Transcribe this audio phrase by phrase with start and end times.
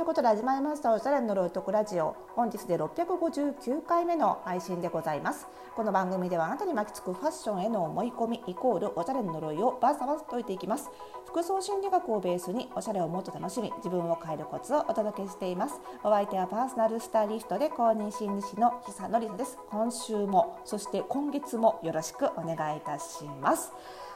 [0.00, 2.16] いうことで始まりましたおしゃれの呪いとくラジオ。
[2.34, 5.46] 本日で659回目の配信でございます。
[5.76, 10.88] この番組ではあなたに巻きつくファッションへの思い込みイコールおしゃれの呪いをバーサバス解いていきます。
[11.26, 15.74] 服装心理学をベースにおしゃれをもっと楽しみ自分を変えるコツをお届けしています。
[16.02, 19.58] お相手はパーソナルスタイリストで公認心理師の久野里沙です。
[19.68, 23.70] 今週もそして今月もよろしくお願いいたします。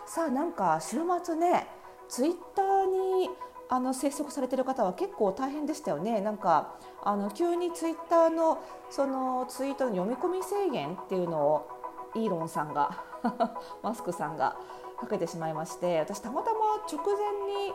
[0.07, 1.67] さあなんか週末ね
[2.09, 3.29] ツイッターに
[3.69, 6.21] あの生息されてる方は結構大変でしたよね。
[6.21, 11.69] なんかあの急にツイッターのそのツイートの読み込み制限っていうのを
[12.15, 13.03] イーロンさんが
[13.83, 14.57] マスクさんが
[14.99, 16.59] かけてしまいまして私たまたま
[16.91, 17.75] 直前に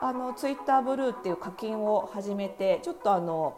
[0.00, 3.56] あのツイッターブルーっていう課金を始めてちょっとあの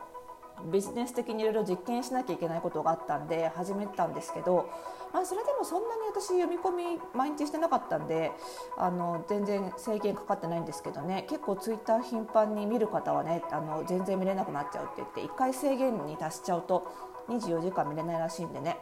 [0.66, 4.68] ビジネス的にいろいろ実験しなきゃいけないことがあったんで始めたんですけど、
[5.12, 8.32] まあ、それでもそんなに私読み込み毎日してなかったんで
[8.76, 11.26] あの全然制限かかってないんですけどね。
[11.28, 16.86] 結構ツイッター頻繁に見る方はねあの全然見れなくなっちゃうって言って1回制限に達しちゃうと
[17.28, 18.78] 24時間見れないらしいんでね。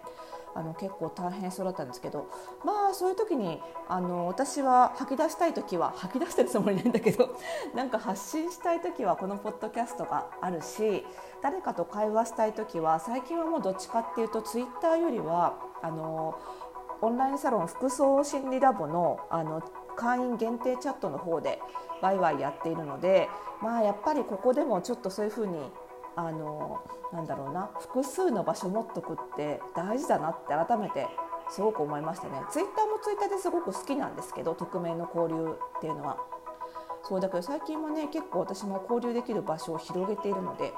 [0.54, 2.28] あの結構大変そうだったんですけど
[2.64, 7.30] まあそういう時にあの私は吐き出したい時は 吐き出してるつもりないんだけど
[7.74, 11.06] なんか発信したい時はこのポッドキャストがあるし
[11.42, 16.34] 誰かと会話したい時は最近はもうどっちかっていうとツイッターよりはあの
[17.00, 19.62] オンラインサロン服装心理ラボのあの
[19.96, 21.60] 会員限定チャットの方で
[22.00, 23.28] ワイワイやっているので
[23.60, 25.58] まあやっぱりここでもちょっとそういうふうに
[26.18, 26.80] あの
[27.12, 31.06] なんだろうな複数の場所持っとくって大事だなって改めて
[31.48, 32.42] すごく思いましたね。
[32.50, 36.18] ツイッターもツイッターですごく好きなんですけど匿名の交流っていうのは。
[37.04, 40.74] そうだけど最近はね結構私も交流できる場所を広げているので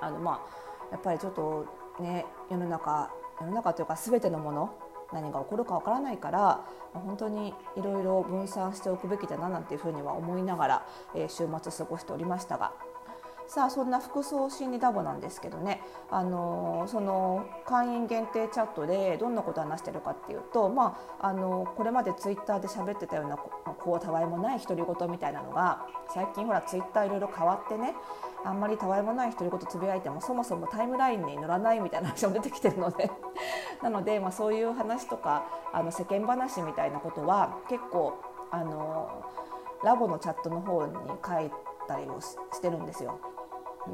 [0.00, 1.66] あのまあやっぱりちょっと
[2.00, 4.74] ね世の中世の中というか全てのもの
[5.12, 12.72] 何が起こるかわからないから本当にいろいろ分散しておくべきだななんていうふうには思いながら、えー、週末過ごしておりましたが
[13.48, 15.80] さあそんな服装心理ラボなんですけどね、
[16.10, 23.36] あの、その会員限定チャットでどんなことを話してるかっていうと、まあ、あの、これまでツイッターで喋ってたような
[23.86, 27.94] こうたわいもない独り言みたいなのが最近ほらツイッターいろいろ変わってね
[28.44, 33.10] あんまりたわいもない独り言つぶやいてもそもそもタイムラインに乗らないみたいな話も出てきてるので
[33.82, 38.14] なので、まあ、そういう話とかあの世間話みたいなことは結構
[38.50, 39.08] あの
[39.84, 41.50] ラボのチャットの方に書い
[41.86, 43.20] たりをしてるんですよ。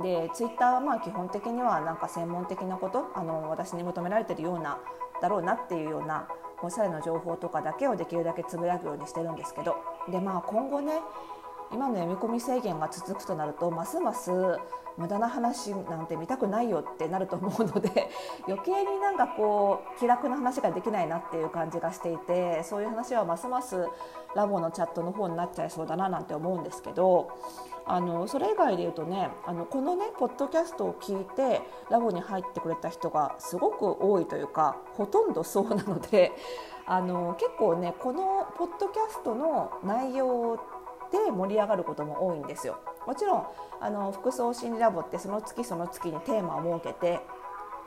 [0.00, 4.78] でツイッターはまあ基本的にはなんか専門的なことあの私に求められてるような
[5.20, 6.26] だろうなっていうような
[6.62, 9.76] おしゃれの情報とかだけをできるだけつぶやくようにしてるんですけど。
[10.08, 11.00] でまあ今後ね
[11.72, 14.30] 今の読み込み制限が続くとなるとますます
[14.98, 18.10] 無駄な話なんて見たくないよってなると思うので
[18.46, 23.88] 余計になんかこう気楽な話ができないなっていう感じがしていてそういう話はますます
[24.34, 27.28] ラボのチャットの方になっちゃいそうだななんて思うんですけど
[27.84, 36.32] あのそれ以外で言うとねあのこのねポッドキャストを聞いてラボに入ってくれた人がすごく多いというかほとんどそうなので
[36.86, 40.58] あの結構ねこのポッドキャストの内容
[41.12, 42.78] で盛り上がることも多いんですよ。
[43.06, 43.46] もちろん
[43.80, 47.20] あの服装心理ラボってその月その月にテーマを設けて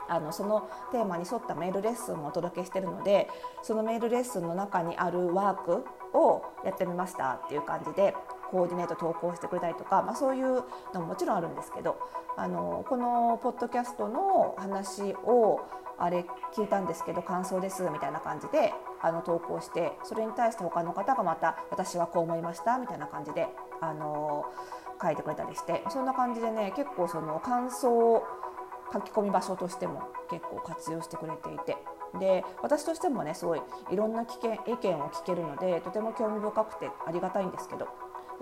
[0.08, 3.28] あのそのテーマに沿ったメールレッスンもお届けしてるので
[3.62, 5.84] そのメールレッスンの中にあるワーク
[6.16, 8.14] をやってみましたっていう感じで
[8.50, 10.62] コーディネート投稿してくれたりとか、まあ、そういう
[10.94, 11.98] のももちろんあるんですけど
[12.36, 15.60] あのこのポッドキャストの話を
[15.98, 23.48] あれ聞いたんですけど感想ですみたいな感じであの投稿してそれに対して他の方がまた私はこう思いましたみたいな感じで
[23.80, 24.44] あの
[25.02, 28.24] 書いてくれたりしてそんな感じでね結構その感想を
[28.92, 31.76] 書き込み場所としても結構活用してくれていて
[32.18, 37.88] で私としてもねすごいいろんな危険意見を聞けるのでとても興味深くてありがたいんですけど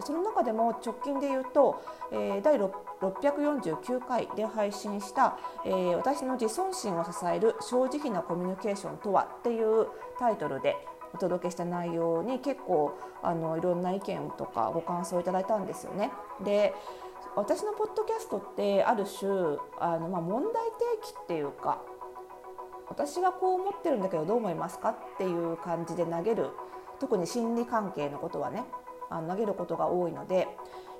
[0.00, 1.82] その中でも直近で言うと、
[2.12, 9.86] えー、第649回で配信した、えー、私の自尊心を支える正直なコミュニケーションとはっていう
[10.18, 10.76] タイトルで
[11.14, 16.10] お届けした内容に結構あのいろんな意見とかご感想をいただいたんですよね。
[16.42, 16.74] で
[17.36, 19.30] 私のポッドキャストってある種
[19.78, 20.52] あの、まあ、問題
[21.02, 21.80] 提起っていうか
[22.88, 26.50] 私はこう思ってるんだけどどう思いますかっていう感じで投げる
[27.00, 28.64] 特に心理関係のことはね
[29.14, 30.48] あの投げることが多いので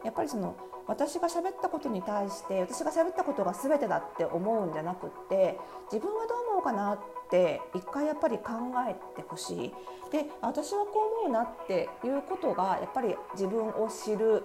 [0.05, 0.56] やっぱりその
[0.87, 5.58] 私が喋ったことに対して私が喋ったことが全てだって思うんじゃなくって
[5.90, 6.99] 自分はどう思うかなっ
[7.31, 8.52] て一回やっぱり考
[8.88, 9.75] えてほしい
[10.12, 10.93] で私はこ
[11.25, 14.44] う思うなっていうことがやっぱり自分を知る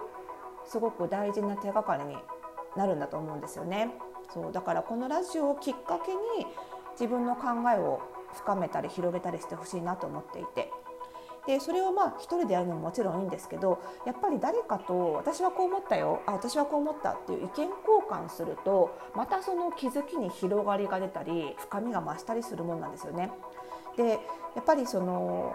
[0.66, 2.16] すごく大事な手がかりに
[2.76, 3.90] なるんだと思うんですよね。
[4.32, 6.46] そうだからこのラジオをきっかけに
[6.92, 8.00] 自分の考えを
[8.32, 10.70] 深めたり広げたりしてほしいなと思っていて
[11.46, 17.70] でそれをまあ一人でやるのももちろんいいんですけどやっぱり誰かと私はこう思ったよあ私はこう思ったっていう意見交
[18.08, 23.30] 換するとまたその気づきに広がりが出たり深みが増したりするもんなんですよね。
[23.96, 24.20] で
[24.54, 25.54] やっぱりその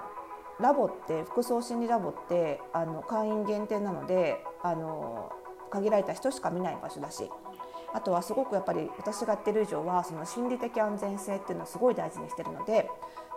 [0.59, 5.31] ラボって服装心理ラボってあの会員限定なのであの
[5.69, 7.29] 限られた人しか見ない場所だし
[7.93, 12.89] あとはすごくやっぱり私がやってる以上はその心理的安全性っていうのをすごい大事にしてるので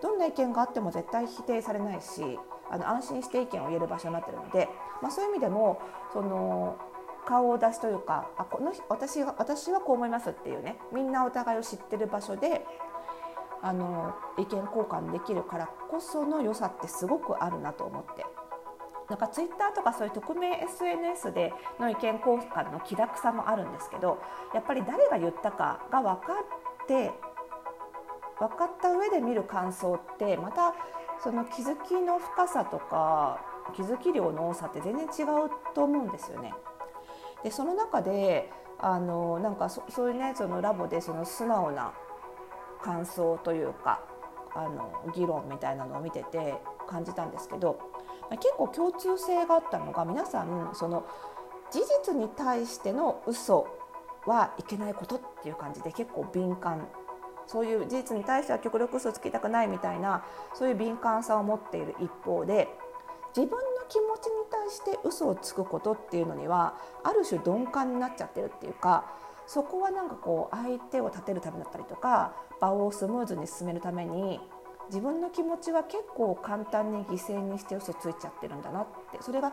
[0.02, 2.38] どんな意見があっても絶対否定されないし
[2.70, 4.68] あの安心して意見を言える場所になってるので、
[5.02, 5.80] まあ、そういう意味でも
[6.12, 6.76] その
[7.26, 12.64] 顔を出しというかあこの私私はこう思いますっていうねみんなお互いを知ってる場所で
[13.60, 18.24] あの意見交換できるからこその良さってすごくあるなと思って。
[19.08, 24.18] なんかツイッターとかそういう匿名 SNS での意見交換の気楽さもあるんですけど
[24.52, 26.34] やっぱり誰が言ったかが分か
[26.84, 27.10] って
[28.38, 30.74] 分かった上で見る感想ってまた
[31.22, 33.40] その気づきの深さとか
[33.74, 36.54] 気づき量の多さって全然違うと思うんですよね。
[37.42, 41.92] でその中であのなんかそそういうねそのラボでその素直な
[42.82, 44.00] 感想というか
[44.54, 46.54] あの議論みたいなのを見てて
[46.88, 47.78] 感じたんですけど
[48.30, 51.04] 結構共通性があったのが皆さんその
[51.70, 51.80] 事
[52.10, 53.66] 実に対しての嘘
[54.26, 56.88] はいけないことっていう感じで結構敏感
[57.48, 60.24] そういう事実に対しては極力嘘つきたくないみたいな
[60.54, 62.68] そういう敏感さを持っている一方で
[63.34, 69.10] 自分の気持ちに対して嘘をつくことっていうのにはある種鈍感になっちゃってるっていうか
[69.46, 74.40] そこはなんかこう相手を立てるためだったりとか場をスムーズに進めるために
[74.88, 79.52] 自分の気持ちは結構簡単に犠牲にして嘘ついちゃってるんだなってそれが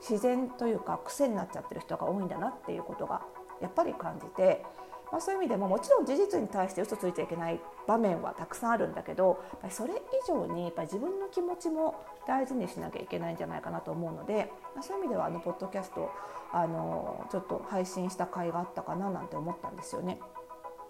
[0.00, 3.22] 自然というか癖になっちゃってる人が多いんだなっていうことが
[3.60, 4.64] やっぱり感じて
[5.12, 16.10] まあ、そういう意味でももちろん事実に対して嘘ついちゃいけない場面はたくさんあるんだけどやっぱりそれ以上にやっぱり自分の気持ちも大事にしなきゃいけないんじゃないかなと思うので、まあ、そういう意味ではあのポッドキャスト
[16.50, 20.18] あのちょっと配信した回があったかななんて思ったんですよね。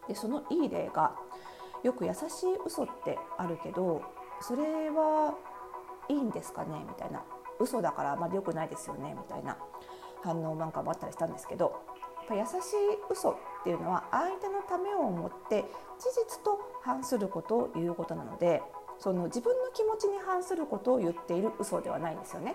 [0.07, 1.17] でそのいい例が
[1.83, 4.03] よく優しい嘘ってあるけど
[4.41, 5.35] それは
[6.09, 6.85] いいんですかね？
[6.87, 7.25] みたいな。
[7.61, 9.15] 嘘だからあまり良くないですよね？
[9.17, 9.57] みたいな
[10.23, 11.81] 反応なんかもあったりしたんですけど
[12.31, 15.65] 優しい嘘っていうのは相手のためを思って
[15.99, 18.63] 事実と反することを言うことなので
[18.99, 22.55] その自分の気持ちに反することを言っている嘘ではないんですよね。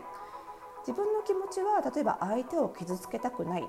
[0.87, 3.67] 自分の気持ちは例えば相手を傷つけたくない。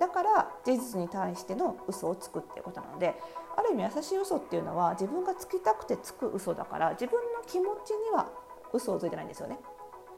[0.00, 3.20] だから事実に対しての嘘をつくっていうことなので
[3.56, 8.28] ある意味優しい嘘っていうのは自分がつきたくてつく嘘だから自分の気持ちには
[8.72, 9.58] 嘘をついてないんですよね。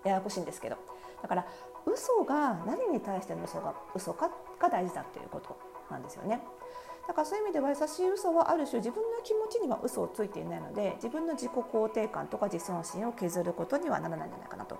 [0.05, 0.77] ややこしいんですけど。
[1.23, 1.47] だから
[1.87, 4.31] 嘘が何に対しての嘘が嘘か
[4.61, 5.57] が大事だということ
[5.91, 6.41] なんですよね。
[7.09, 14.79] だからそういう意味では優しい嘘はある種自分の気持ちには嘘をついていないので自分の自己肯定感とか自尊心を削ることにはならないんじゃないかなと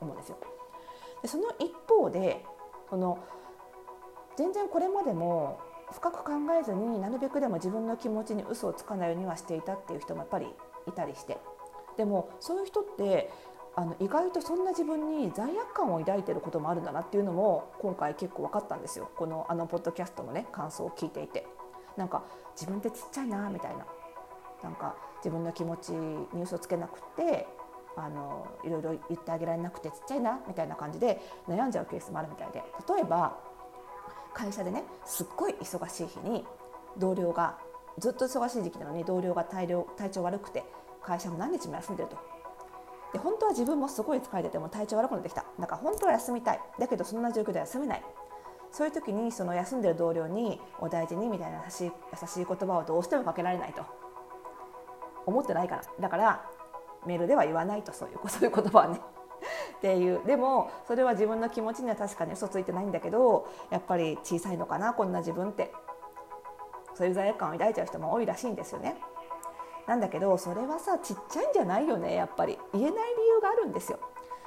[0.00, 0.36] 思うんですよ。
[1.22, 2.44] でその一方で
[2.90, 3.18] この
[4.36, 5.60] 全然これまでも
[5.92, 10.46] 深く考えずになるべくでも自分の気持ちに嘘をつかないようにはしていたっていう人もやっぱり
[10.86, 11.38] いたりして
[11.96, 13.30] でもそういう人って
[13.76, 19.10] あの意外とそんな自分に罪悪感を抱いてることもあるんだなっていうのも今回結構分かったんですよ。
[19.16, 21.46] このあのポッドキャストのね感想を聞いていて。
[21.96, 22.22] なんか
[22.54, 23.86] 自分ってちっちゃいなみたいな。
[24.62, 27.46] なんか自分の気持ちに嘘つけなくて
[27.96, 32.62] あのいろいろ言ってあげられなくてちっちゃいなみたいな感じで悩んじゃうケースもあるみたいで。
[32.88, 33.38] 例えば
[34.32, 36.46] 会社でねすっごい忙しい日に
[36.96, 37.58] 同僚が
[37.98, 40.64] ずっと忙しい時期なのに同僚が体体調悪くて
[41.02, 42.29] 会社も何日も休んでると。
[43.12, 45.44] で本当は自分もすごい疲れてても体調悪くなってきた。
[45.58, 46.60] だから本当は休みたい。
[46.78, 48.02] だけどそんな状況では休めない。
[48.70, 53.82] そういう時にその休んでる同僚に「お大事に」みたいな優しい優しい言葉をどうしてもかけられないと。
[55.26, 55.82] 思ってないから。
[56.00, 56.44] だから
[57.04, 57.92] メールでは言わないと。
[57.92, 59.00] そういう そういう言葉はね。
[59.78, 60.24] っていう。
[60.24, 65.72] でもそれは自分の気持ちには確かに嘘ついてないんだけどやっぱり小さいのかなこんな自分って。
[66.94, 68.96] そういう罪悪感を抱いちゃう人も多いらしいんですよね。
[69.90, 73.00] なんだけどそれはさちっちゃいんじゃないよねやっぱり言えない理
[73.34, 73.98] 由があるんですよ。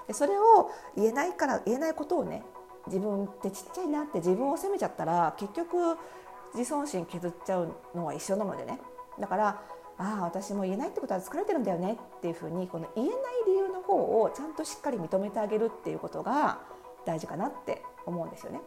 [0.07, 2.43] でそれを言えないから言えないことをね
[2.87, 5.97] 自分ってちっちゃいなって自分を責めちゃったら結局
[6.55, 8.79] 自尊心削っちゃうのは一緒なのでね
[9.19, 9.61] だから
[9.97, 16.59] ああ私も言えないってことは疲れてるんだよねっていうふうにこの言えない理由の方をちゃんとしっかり認めてあげるっていうことが
[17.05, 18.61] 大事かなって思うんですよね。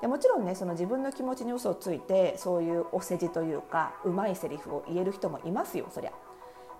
[0.00, 6.12] でもちろんねその自分の気持ちに嘘をついてそういうお世辞というかうまいセリフを言える人もいますよそりゃ。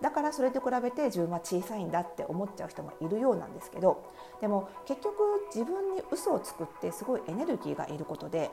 [0.02, 5.14] だからそれと比べて自分は小さいんだって思っちゃう人もいるようなんですけどでも結局
[5.54, 8.50] 自分に嘘をつくってすごいエネルギーがいることで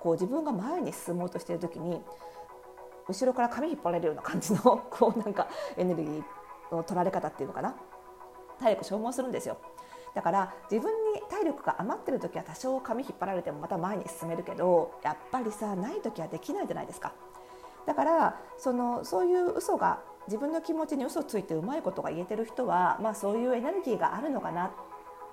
[0.00, 2.02] こう自分が前に進もうとしている時に
[3.08, 7.74] 後ろから髪引っ張られるような感じの こうなんかエネルギーの取られ方っていうのかな
[8.58, 9.56] 体力消耗するんですよ
[10.14, 11.03] だから自分
[11.44, 17.12] 体力が余ってる時は多少髪引っ張られてもまた前に進めるけどやっぱりさない時はできないじゃないですか。
[17.86, 24.70] だからそのそういう嘘が自分の気持ちに嘘ついてうまいことが言えてる人は、まあ、そういうエネルギーがあるのかな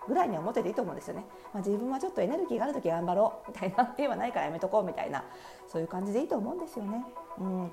[0.05, 5.23] ぐらいに思ってていいと思うんですよね、まあ、自分はちょっとエネルギーがある時頑張ろうみたいな 今ないからやめとこうみたいな
[5.65, 7.05] そういう感じでいいと思うんですよね。
[7.39, 7.71] うん、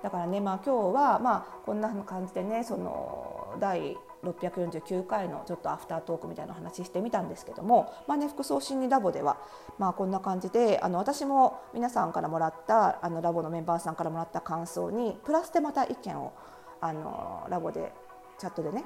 [0.00, 9.38] だからね、まあ、今日はまあこんな感じでねその第649回のちょっとアフタートークみたいな話してみたんですけども、まあね、服装心理ラボでは、
[9.78, 16.32] まあ、こんな感じであの私も皆さんからもらったあのラボのメンバーさんからもらった感想にプラスでまた意見を
[16.80, 17.92] あのラボで
[18.38, 18.84] チャットでね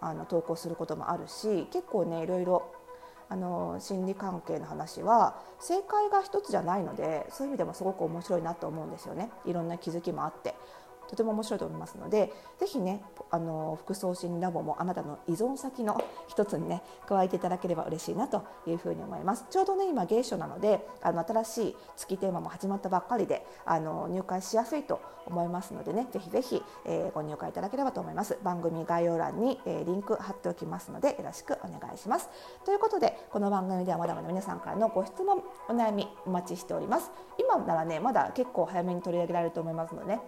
[0.00, 2.72] あの投稿することもあるし結構ねいろいろ
[3.28, 9.30] あの心理関係の話は正解が一つじゃないのでそういう意味でもすごく面白いなと思うんですよね。
[9.46, 10.54] いろんな気づきもあって。
[11.08, 19.46] とても面白いと思いますのでぜひねあの服装心ラボもあなたの依存先の一つにね加えていただければ嬉しいなというふうに思います。
[19.50, 28.38] ちょうどね今芸書なのであの新しい月テーマも始まったばっかりであの入会しやすいと思いますのでねぜひぜひ、え、ご入会いただければと思います。
[28.42, 32.28] 番組概要欄に、えー、リンク貼っておきますのでよろしくお願いします。
[32.64, 37.10] ということでこの番組ではまだまだ皆さんからのご質問お悩みお待ちしております。
[37.38, 40.20] 今ならねまだ結構早めに取り上げられると思いますのでね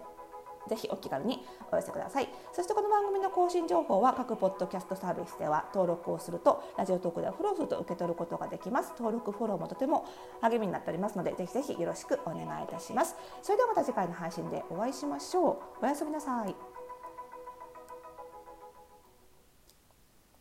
[0.67, 2.29] ぜひお気軽にお寄せください。
[2.51, 8.93] そしてこの番組の更新情報は各ポッドキャストサービスでは登録をするとラジオトークではフォローすると受け取ることができます。
[8.97, 10.05] 登録フォローもとても
[10.41, 13.15] 励みになっておりますのでぜひぜひよろしくお願いいたします。
[13.41, 15.85] それではまた次回の配信でお会いしましょう。
[15.85, 16.76] おやすみなさい。